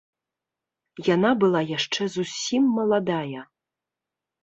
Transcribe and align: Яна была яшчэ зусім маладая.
Яна 1.15 1.31
была 1.45 1.61
яшчэ 1.77 2.01
зусім 2.17 2.63
маладая. 2.81 3.41